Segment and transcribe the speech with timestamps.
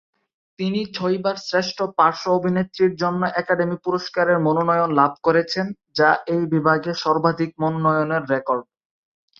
[0.59, 5.65] তিনি ছয়বার শ্রেষ্ঠ পার্শ্ব অভিনেত্রীর জন্য একাডেমি পুরস্কারের মনোনয়ন লাভ করেছেন,
[5.95, 8.63] যা এই বিভাগে সর্বাধিক মনোনয়নের রেকর্ড।